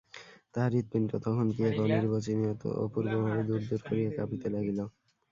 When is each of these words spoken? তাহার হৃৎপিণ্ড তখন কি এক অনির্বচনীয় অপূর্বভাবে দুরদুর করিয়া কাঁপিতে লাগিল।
তাহার 0.53 0.71
হৃৎপিণ্ড 0.75 1.09
তখন 1.25 1.45
কি 1.53 1.61
এক 1.65 1.75
অনির্বচনীয় 1.83 2.53
অপূর্বভাবে 2.85 3.41
দুরদুর 3.49 3.81
করিয়া 3.83 4.09
কাঁপিতে 4.17 4.47
লাগিল। 4.55 4.79